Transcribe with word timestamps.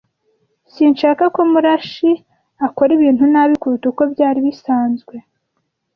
Sinshaka 0.73 1.23
ko 1.35 1.41
Murashyi 1.51 2.11
akora 2.67 2.89
ibintu 2.97 3.23
nabi 3.33 3.53
kuruta 3.61 3.85
uko 3.91 4.03
byari 4.13 4.39
bisanzwe. 4.47 5.15